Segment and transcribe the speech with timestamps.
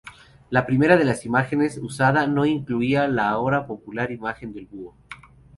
[0.49, 4.95] La primera de las imágenes usada no incluía la ahora popular imagen del búho.